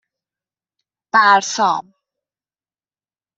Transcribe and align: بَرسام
بَرسام 1.13 1.93